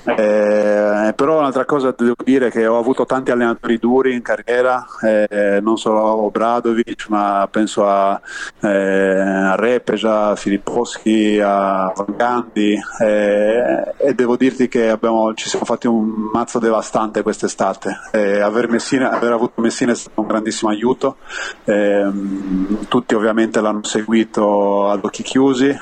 [0.04, 4.84] eh, però un'altra cosa devo dire è che ho avuto tanti allenatori duri in carriera,
[5.00, 8.20] eh, non solo Obradovic, ma penso a,
[8.60, 15.64] eh, a Repeja, a Filipposchi, a Gandhi eh, e devo dirti che abbiamo, ci siamo
[15.64, 18.00] fatti un mazzo devastante quest'estate.
[18.10, 21.16] Eh, aver, Messina, aver, avuto Messina è stato un grandissimo aiuto,
[21.64, 25.76] ehm, tutti ovviamente l'hanno seguito ad occhi chiusi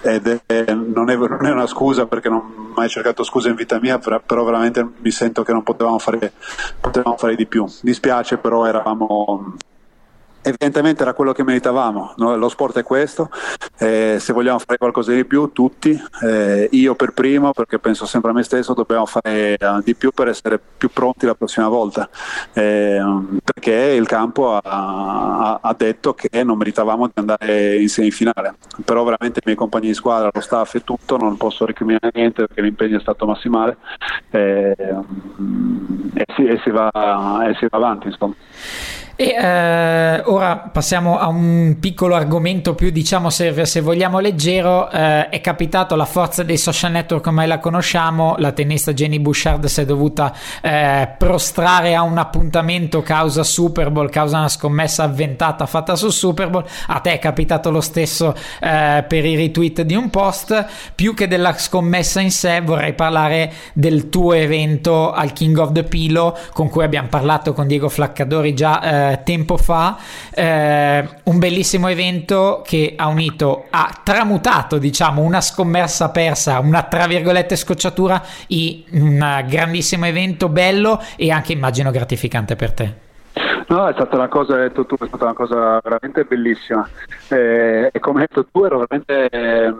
[0.00, 3.54] ed è, non, è, non, è, una scusa perché non ho mai cercato scusa in
[3.54, 6.32] vita mia, però, veramente mi sento che non potevamo fare,
[6.80, 7.66] potevamo fare, di più.
[7.80, 9.54] Dispiace, però eravamo,
[10.42, 12.14] evidentemente era quello che meritavamo.
[12.16, 12.36] No?
[12.36, 13.30] Lo sport è questo,
[13.78, 18.30] eh, se vogliamo fare qualcosa di più, tutti, eh, io per primo, perché penso sempre
[18.30, 22.08] a me stesso, dobbiamo fare uh, di più per essere più pronti la prossima volta,
[22.52, 23.00] eh,
[23.42, 29.04] perché il campo ha, ha, ha, detto che non meritavamo di andare in semifinale, però
[29.04, 32.62] veramente i miei compagni di squadra, lo staff e tutto, non posso recriminare niente perché
[32.62, 33.76] l'impegno è stato massimale
[34.30, 34.74] eh,
[36.14, 36.90] e si, e, si va,
[37.48, 38.08] e si va avanti.
[38.08, 38.34] Insomma.
[39.20, 44.88] E eh, ora passiamo a un piccolo argomento più, diciamo, se, se vogliamo leggero.
[44.88, 48.36] Eh, è capitato la forza dei social network come la conosciamo.
[48.38, 54.08] La tennista Jenny Bouchard si è dovuta eh, prostrare a un appuntamento causa Super Bowl,
[54.08, 56.64] causa una scommessa avventata fatta su Super Bowl.
[56.86, 60.64] A te è capitato lo stesso eh, per i retweet di un post.
[60.94, 65.82] Più che della scommessa in sé, vorrei parlare del tuo evento al King of the
[65.82, 69.98] Pilo, con cui abbiamo parlato con Diego Flaccadori già tempo fa,
[70.34, 77.06] eh, un bellissimo evento che ha unito, ha tramutato diciamo una scommessa persa, una tra
[77.06, 83.06] virgolette scocciatura in un grandissimo evento bello e anche immagino gratificante per te.
[83.68, 86.88] No, è stata una cosa, detto tu, è stata una cosa veramente bellissima.
[87.28, 89.74] Eh, e come hai detto tu, ero veramente, eh,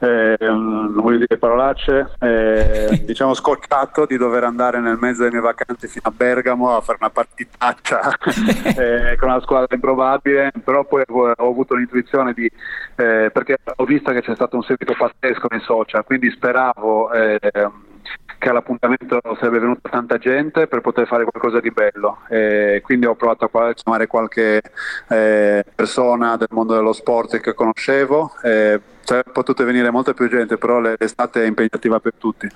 [0.00, 5.42] eh, non voglio dire parolacce, eh, diciamo scocciato di dover andare nel mezzo delle mie
[5.42, 8.16] vacanze fino a Bergamo a fare una partitaccia
[8.78, 14.12] eh, con una squadra improbabile, però poi ho avuto l'intuizione di, eh, perché ho visto
[14.12, 17.10] che c'è stato un seguito pazzesco nei social, quindi speravo
[18.42, 22.22] che all'appuntamento sarebbe venuta tanta gente per poter fare qualcosa di bello.
[22.28, 24.60] E quindi ho provato a chiamare qualche
[25.08, 28.32] eh, persona del mondo dello sport che conoscevo.
[28.42, 32.48] Eh, sarebbe potuto venire molta più gente, però l'estate è impegnativa per tutti.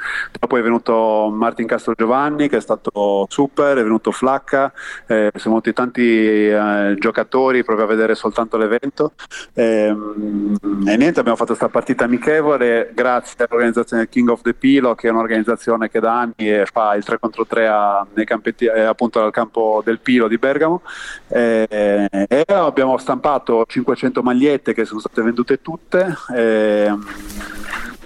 [0.47, 4.73] Poi è venuto Martin Castro Giovanni che è stato super, è venuto Flacca,
[5.07, 9.13] eh, sono venuti tanti eh, giocatori proprio a vedere soltanto l'evento.
[9.53, 10.57] E, ehm,
[10.87, 15.11] e niente, abbiamo fatto questa partita amichevole grazie all'organizzazione King of the Pilo, che è
[15.11, 19.83] un'organizzazione che da anni fa il 3 contro 3 a, campetti, eh, appunto al campo
[19.85, 20.83] del Pilo di Bergamo.
[21.29, 26.88] E, e abbiamo stampato 500 magliette che sono state vendute tutte e,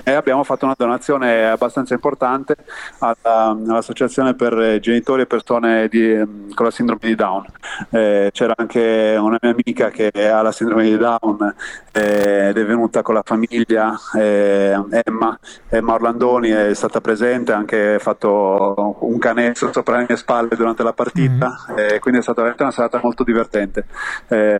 [0.03, 2.57] e abbiamo fatto una donazione abbastanza importante
[2.99, 6.15] alla, all'associazione per genitori e persone di,
[6.55, 7.45] con la sindrome di Down.
[7.91, 11.55] Eh, c'era anche una mia amica che ha la sindrome di Down
[11.93, 17.57] eh, ed è venuta con la famiglia, eh, Emma, Emma Orlandoni è stata presente, ha
[17.57, 21.99] anche fatto un canestro sopra le mie spalle durante la partita, mm-hmm.
[21.99, 23.87] quindi è stata veramente una serata molto divertente.
[24.29, 24.59] Eh,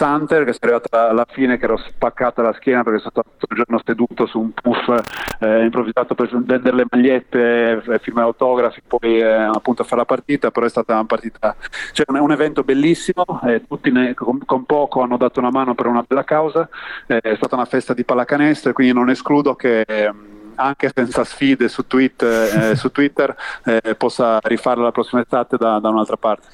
[0.00, 3.54] Hunter che è arrivata alla fine che ero spaccata la schiena perché sono stato tutto
[3.54, 4.88] il giorno seduto su un puff
[5.40, 10.06] eh, improvvisato per vendere le magliette, eh, firmare autografi, poi eh, appunto a fare la
[10.06, 11.54] partita, però è stata una partita,
[11.92, 15.74] cioè un, un evento bellissimo, eh, tutti ne, con, con, poco hanno dato una mano
[15.74, 16.68] per una bella causa,
[17.06, 21.68] eh, è stata una festa di pallacanestro quindi non escludo che ehm, anche senza sfide
[21.68, 23.34] su, tweet, eh, su Twitter
[23.96, 26.48] possa rifarla la prossima estate da, da un'altra parte.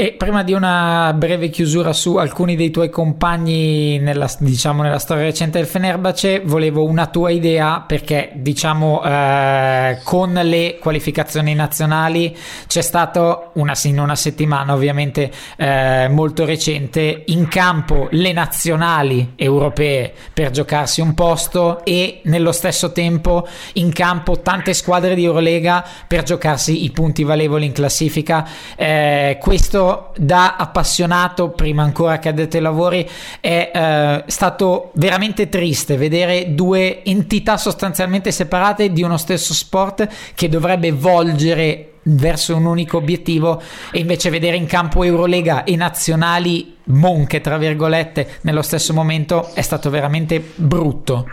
[0.00, 5.24] E prima di una breve chiusura su alcuni dei tuoi compagni nella, diciamo, nella storia
[5.24, 12.36] recente del Fenerbahce, volevo una tua idea perché diciamo eh, con le qualificazioni nazionali
[12.68, 20.12] c'è stato una, in una settimana ovviamente eh, molto recente in campo le nazionali europee
[20.32, 26.22] per giocarsi un posto e nello stesso tempo in campo tante squadre di Eurolega per
[26.22, 28.48] giocarsi i punti valevoli in classifica.
[28.76, 33.08] Eh, questo da appassionato, prima ancora che addetto ai lavori,
[33.40, 40.48] è eh, stato veramente triste vedere due entità sostanzialmente separate di uno stesso sport che
[40.48, 47.40] dovrebbe volgere verso un unico obiettivo e invece vedere in campo Eurolega e nazionali monche,
[47.40, 51.26] tra virgolette, nello stesso momento è stato veramente brutto.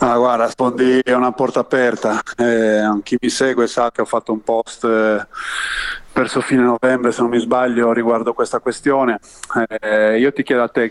[0.00, 2.20] Ah, guarda, Spondi è una porta aperta.
[2.36, 5.26] Eh, chi mi segue sa che ho fatto un post eh,
[6.18, 9.20] verso fine novembre, se non mi sbaglio, riguardo questa questione.
[9.68, 10.90] Eh, io ti chiedo a te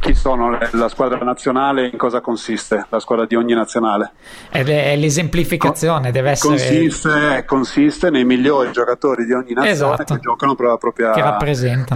[0.00, 4.12] chi sono la squadra nazionale e in cosa consiste la squadra di ogni nazionale.
[4.50, 6.56] Ed è l'esemplificazione, Con, deve essere...
[6.56, 10.14] Consiste, consiste, nei migliori giocatori di ogni nazione esatto.
[10.14, 11.12] che giocano per la propria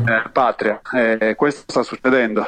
[0.05, 0.81] eh, patria.
[0.93, 2.47] Eh, questo sta succedendo.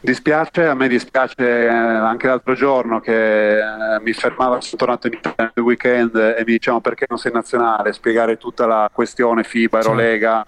[0.00, 3.62] Dispiace, a me dispiace eh, anche l'altro giorno che eh,
[4.02, 7.92] mi fermava, sono tornato in Italia il weekend e mi dicevano perché non sei nazionale,
[7.92, 10.44] spiegare tutta la questione FIBA, Eurolega,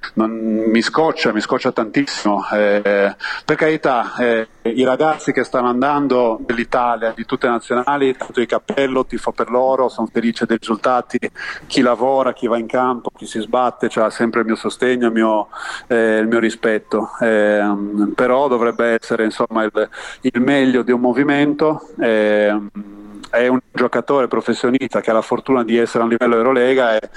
[0.00, 0.10] sì.
[0.14, 2.44] non, mi scoccia, mi scoccia tantissimo.
[3.44, 8.46] Perché carità, eh, i ragazzi che stanno andando dell'Italia, di tutte le nazionali, tanto di
[8.46, 11.18] cappello, tifo per loro, sono felice dei risultati,
[11.66, 15.12] chi lavora, chi va in campo, chi si sbatte, ha sempre il mio sostegno, il
[15.12, 15.48] mio,
[15.88, 17.62] eh, il mio rispetto, eh,
[18.14, 19.88] però dovrebbe essere insomma, il,
[20.22, 21.88] il, meglio di un movimento.
[22.00, 22.60] Eh,
[23.30, 27.10] è un giocatore professionista che ha la fortuna di essere a un livello Eurolega e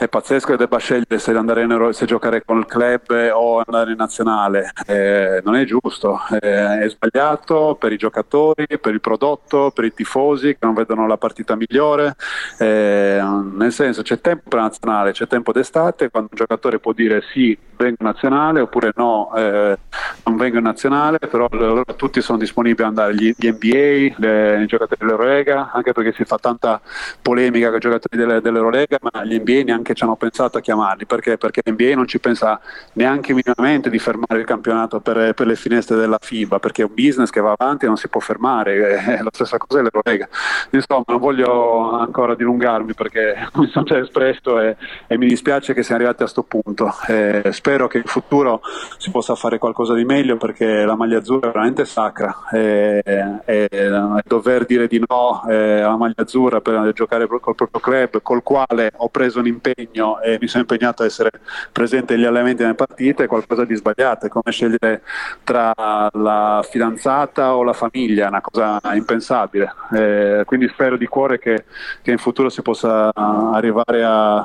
[0.00, 3.98] è pazzesco che debba scegliere se, in se giocare con il club o andare in
[3.98, 4.72] nazionale.
[4.86, 9.92] Eh, non è giusto, eh, è sbagliato per i giocatori, per il prodotto, per i
[9.92, 12.14] tifosi che non vedono la partita migliore.
[12.58, 13.20] Eh,
[13.52, 17.20] nel senso c'è tempo per la nazionale, c'è tempo d'estate quando un giocatore può dire
[17.34, 19.78] sì, vengo in nazionale oppure no, eh,
[20.24, 24.62] non vengo in nazionale, però allora tutti sono disponibili ad andare, gli, gli NBA, le,
[24.62, 26.80] i giocatori dell'Eurolega, anche perché si fa tanta
[27.20, 30.60] polemica con i giocatori delle, dell'Eurolega, ma gli NBA neanche che ci hanno pensato a
[30.60, 31.36] chiamarli, perché?
[31.36, 32.60] Perché l'NBA non ci pensa
[32.94, 36.94] neanche minimamente di fermare il campionato per, per, le finestre della FIBA, perché è un
[36.94, 40.28] business che va avanti e non si può fermare, è la stessa cosa dell'Eurolega.
[40.70, 44.76] Insomma, non voglio ancora dilungarmi perché mi sono già espresso e,
[45.06, 46.92] e mi dispiace che siamo arrivati a questo punto.
[47.08, 48.60] Eh, spero che in futuro
[48.98, 52.48] si possa fare qualcosa di meglio perché la maglia azzurra è veramente sacra.
[52.52, 53.90] E, e, e
[54.24, 58.92] dover dire di no eh, alla maglia azzurra per giocare col proprio club, col quale
[58.96, 61.30] ho preso un impegno e mi sono impegnato a essere
[61.72, 65.02] presente negli allenamenti nelle partite, è qualcosa di sbagliato, è come scegliere
[65.44, 65.72] tra
[66.12, 69.72] la fidanzata o la famiglia, è una cosa impensabile.
[69.92, 71.64] Eh, quindi spero di cuore che,
[72.02, 74.44] che, in futuro si possa arrivare a,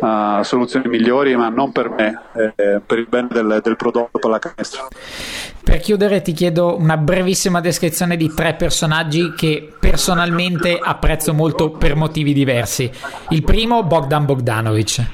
[0.00, 2.52] a soluzioni migliori, ma non per me, eh,
[2.84, 4.88] per il bene del, del prodotto pallacanestro.
[5.62, 11.96] Per chiudere ti chiedo una brevissima descrizione di tre personaggi che personalmente apprezzo molto per
[11.96, 12.90] motivi diversi.
[13.30, 15.04] Il primo Bogdan Bogdanovic.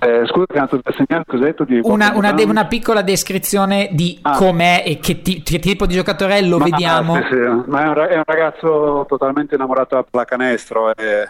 [0.00, 3.88] Eh, scusa, che altro da segnare cos'hai detto di una, una, de- una, piccola descrizione
[3.90, 4.36] di ah.
[4.36, 7.16] com'è e che, ti- che, tipo di giocatore è, lo ma, vediamo.
[7.16, 7.36] Sì, sì.
[7.66, 11.28] Ma è un, è un, ragazzo totalmente innamorato della pallacanestro e,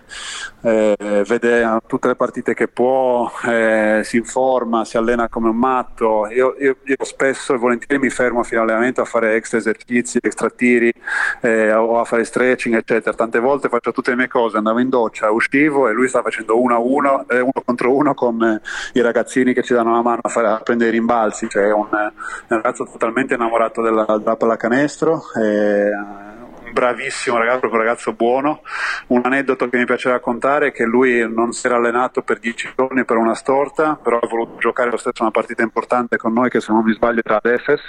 [0.61, 6.29] e, vede tutte le partite che può, e, si informa, si allena come un matto.
[6.29, 10.51] Io, io, io, spesso e volentieri mi fermo fino all'allenamento a fare extra esercizi, extra
[10.51, 10.93] tiri
[11.41, 13.17] eh, o a fare stretching, eccetera.
[13.17, 16.61] Tante volte faccio tutte le mie cose, andavo in doccia, uscivo e lui stava facendo
[16.61, 18.57] uno a uno, eh, uno contro uno con
[18.93, 21.89] i ragazzini che ci danno la mano a, fare, a prendere i rimbalzi, cioè un,
[21.91, 22.11] un
[22.49, 25.23] ragazzo totalmente innamorato della, della pallacanestro.
[25.41, 25.91] E,
[26.73, 28.63] bravissimo ragazzo, proprio un ragazzo buono.
[29.09, 32.71] Un aneddoto che mi piace raccontare è che lui non si era allenato per dieci
[32.77, 36.51] giorni per una storta, però ha voluto giocare lo stesso una partita importante con noi
[36.51, 37.81] che se non mi sbaglio era ad Efes,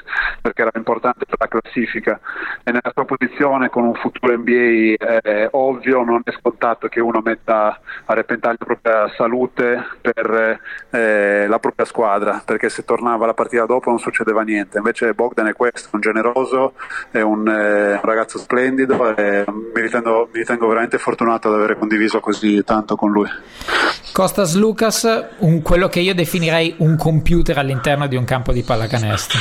[0.42, 2.20] perché era importante per la classifica.
[2.64, 7.22] E nella sua posizione con un futuro NBA eh, ovvio non è scontato che uno
[7.24, 10.60] metta a repentaglio la propria salute per
[10.90, 14.78] eh, la propria squadra, perché se tornava la partita dopo non succedeva niente.
[14.78, 16.74] Invece Bogdan è questo, un generoso,
[17.12, 21.56] è un, eh, un ragazzo splendido splendido e mi ritengo, mi ritengo, veramente fortunato ad
[21.56, 23.28] avere condiviso così tanto con lui.
[24.12, 29.40] Costas Lucas, un, quello che io definirei un computer all'interno di un campo di pallacanestro.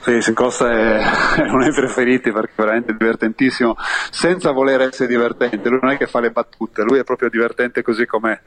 [0.00, 1.02] Sì, Costa è,
[1.50, 3.76] uno dei preferiti perché è veramente divertentissimo,
[4.10, 7.82] senza voler essere divertente, lui non è che fa le battute, lui è proprio divertente
[7.82, 8.38] così com'è,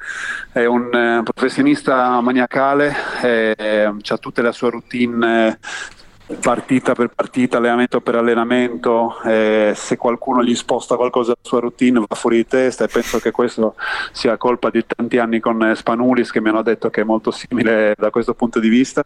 [0.52, 2.96] è un, un eh, professionista maniacale,
[3.84, 5.60] ha tutte le sue routine
[6.40, 12.00] partita per partita, allenamento per allenamento, eh, se qualcuno gli sposta qualcosa dalla sua routine
[12.00, 13.76] va fuori di testa e penso che questo
[14.12, 17.94] sia colpa di tanti anni con Spanulis che mi hanno detto che è molto simile
[17.98, 19.04] da questo punto di vista,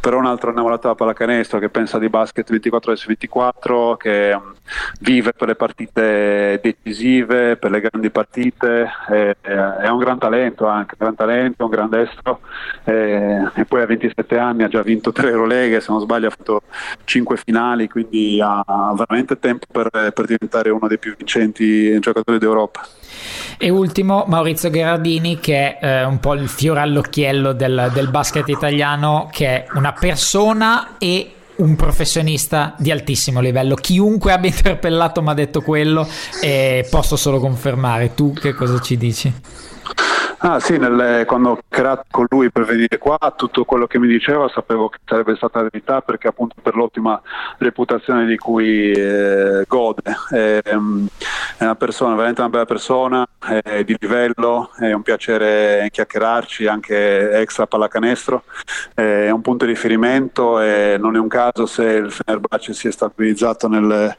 [0.00, 4.54] però un altro innamorato della pallacanestro che pensa di basket 24 su 24, che um,
[5.00, 10.96] vive per le partite decisive, per le grandi partite, eh, è un gran talento anche,
[10.98, 12.40] un gran talento, un gran destro
[12.84, 16.30] eh, e poi a 27 anni ha già vinto tre Euroleghe, se non sbaglio ha
[16.30, 16.53] fatto
[17.04, 22.86] 5 finali, quindi ha veramente tempo per, per diventare uno dei più vincenti giocatori d'Europa.
[23.56, 28.48] E ultimo Maurizio Gherardini che è eh, un po' il fiore all'occhiello del, del basket
[28.48, 33.74] italiano, che è una persona e un professionista di altissimo livello.
[33.74, 36.06] Chiunque abbia interpellato mi ha detto quello
[36.40, 38.14] e posso solo confermare.
[38.14, 39.32] Tu che cosa ci dici?
[40.46, 44.06] Ah sì, nelle, quando ho creato con lui per venire qua, tutto quello che mi
[44.06, 47.18] diceva sapevo che sarebbe stata verità perché appunto per l'ottima
[47.56, 50.02] reputazione di cui eh, gode.
[50.28, 51.06] È, ehm,
[51.56, 57.30] è, una persona, veramente una bella persona, è di livello, è un piacere chiacchierarci anche
[57.40, 58.44] extra pallacanestro,
[58.92, 62.92] è un punto di riferimento e non è un caso se il Fenerbahce si è
[62.92, 64.14] stabilizzato nel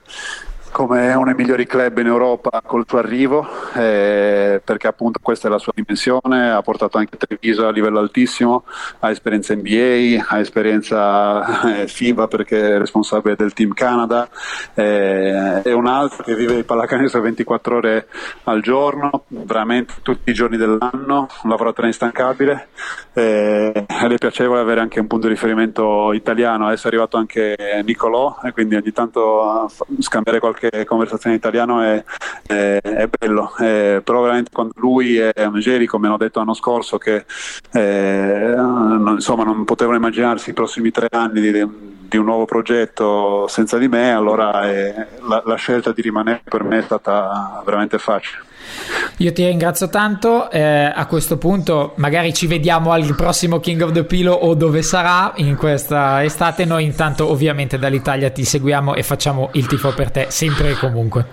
[0.76, 5.50] come uno dei migliori club in Europa col suo arrivo, eh, perché appunto questa è
[5.50, 8.66] la sua dimensione, ha portato anche Treviso a livello altissimo,
[9.00, 14.28] ha esperienza NBA, ha esperienza eh, FIBA perché è responsabile del team Canada,
[14.74, 18.08] eh, è un altro che vive il pallacanestro 24 ore
[18.44, 22.68] al giorno, veramente tutti i giorni dell'anno, un lavoratore instancabile,
[23.14, 27.56] eh, è piacevole avere anche un punto di riferimento italiano, adesso è arrivato anche
[27.86, 32.04] Nicolò e quindi ogni tanto scambiare qualche qualche conversazione in italiano è,
[32.46, 36.98] è, è bello, eh, però veramente quando lui e Angeli, come hanno detto l'anno scorso,
[36.98, 37.26] che
[37.74, 41.68] eh, insomma, non potevano immaginarsi i prossimi tre anni di,
[42.08, 46.64] di un nuovo progetto senza di me, allora eh, la, la scelta di rimanere per
[46.64, 48.45] me è stata veramente facile.
[49.18, 53.92] Io ti ringrazio tanto, eh, a questo punto magari ci vediamo al prossimo King of
[53.94, 59.04] the Pillow o dove sarà in questa estate, noi intanto ovviamente dall'Italia ti seguiamo e
[59.04, 61.28] facciamo il tifo per te sempre e comunque.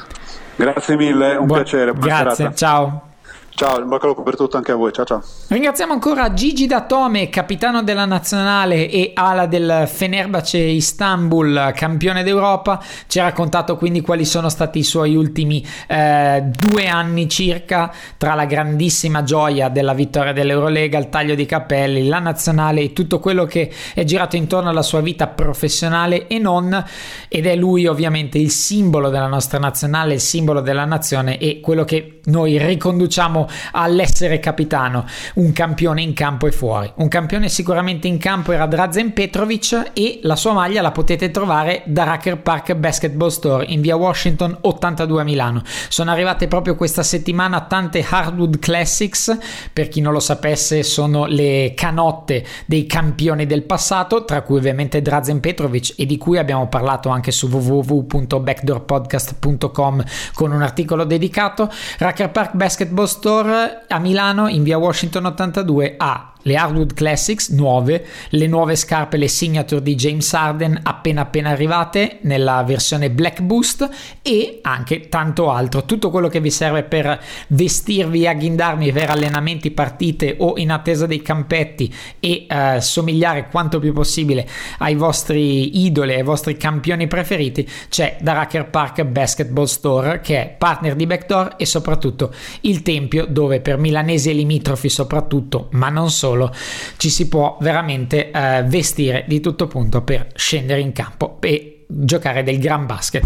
[0.55, 1.93] Grazie mille, un Buon, piacere.
[1.93, 2.55] Grazie, serata.
[2.55, 3.12] ciao.
[3.55, 4.93] Ciao, in bocca al lupo per tutto anche a voi.
[4.93, 5.23] Ciao ciao.
[5.49, 12.83] Ringraziamo ancora Gigi Datome, capitano della nazionale e ala del Fenerbahce Istanbul, campione d'Europa.
[13.07, 18.35] Ci ha raccontato quindi quali sono stati i suoi ultimi eh, due anni circa tra
[18.35, 23.45] la grandissima gioia della vittoria dell'Eurolega, il taglio di capelli, la nazionale e tutto quello
[23.45, 26.85] che è girato intorno alla sua vita professionale e non.
[27.29, 31.85] Ed è lui ovviamente il simbolo della nostra nazionale, il simbolo della nazione e quello
[31.85, 33.42] che noi riconduciamo
[33.73, 36.91] all'essere capitano, un campione in campo e fuori.
[36.97, 41.83] Un campione sicuramente in campo era Drazen Petrovic e la sua maglia la potete trovare
[41.87, 45.63] da Racker Park Basketball Store in via Washington 82 a Milano.
[45.89, 49.37] Sono arrivate proprio questa settimana tante Hardwood Classics,
[49.73, 55.03] per chi non lo sapesse sono le canotte dei campioni del passato, tra cui ovviamente
[55.03, 61.71] Drazen Petrovic e di cui abbiamo parlato anche su www.backdoorpodcast.com con un articolo dedicato.
[61.99, 67.51] Racker Park Basketball Store Store a Milano in via Washington 82 a le Hardwood Classics
[67.51, 73.41] nuove, le nuove scarpe, le signature di James Harden appena appena arrivate nella versione Black
[73.41, 73.89] Boost
[74.23, 80.37] e anche tanto altro, tutto quello che vi serve per vestirvi, agghindarvi per allenamenti, partite
[80.39, 86.23] o in attesa dei campetti e eh, somigliare quanto più possibile ai vostri idoli, ai
[86.23, 91.67] vostri campioni preferiti, c'è da Racker Park Basketball Store che è partner di Backdoor e
[91.67, 92.33] soprattutto
[92.63, 96.53] il tempio dove per milanesi e limitrofi soprattutto, ma non solo solo,
[96.97, 102.43] ci si può veramente eh, vestire di tutto punto per scendere in campo e giocare
[102.43, 103.25] del gran basket.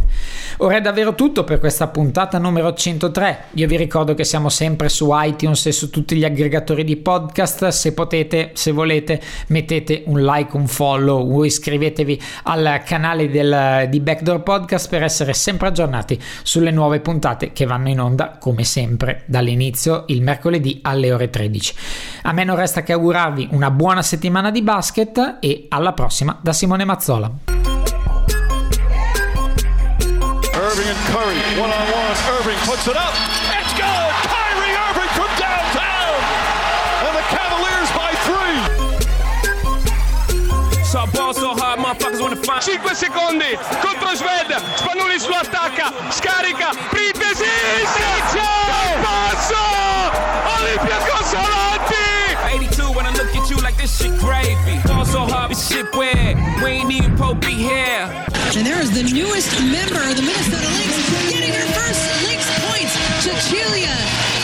[0.59, 3.45] Ora è davvero tutto per questa puntata numero 103.
[3.55, 7.69] Io vi ricordo che siamo sempre su iTunes e su tutti gli aggregatori di podcast.
[7.69, 14.01] Se potete, se volete, mettete un like, un follow o iscrivetevi al canale del, di
[14.01, 19.23] Backdoor Podcast per essere sempre aggiornati sulle nuove puntate che vanno in onda come sempre
[19.27, 21.75] dall'inizio il mercoledì alle ore 13.
[22.23, 26.53] A me non resta che augurarvi una buona settimana di basket e alla prossima da
[26.53, 27.31] Simone Mazzola.
[31.17, 32.13] Curry, one on one.
[32.37, 33.15] Irving puts it up.
[33.57, 34.13] It's good.
[34.29, 36.13] Kyrie Irving from downtown.
[37.09, 38.61] And the Cavaliers by three.
[40.85, 46.77] So ball so hard, motherfuckers wanna find 5 secondi contro Sved, Spanulis lo attacca, scarica,
[46.93, 47.49] Printesi,
[49.01, 49.65] passo,
[50.53, 52.37] Olympiacos avanti.
[52.53, 54.83] 82 when I look at you like this shit gravy.
[55.57, 56.37] Shit weird.
[56.63, 58.27] We ain't even Pope be here.
[58.57, 62.93] And there is the newest member of the Minnesota Lynx getting her first Lynx points,
[63.23, 63.95] Cecilia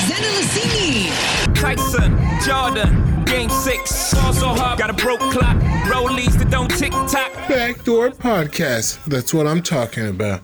[0.09, 1.11] Zendelicini.
[1.55, 4.15] Tyson, Jordan, game six.
[4.15, 5.57] Also hard, got a broke clock.
[5.87, 7.33] Rollies that don't tick tock.
[7.49, 9.03] Backdoor Podcast.
[9.05, 10.43] That's what I'm talking about.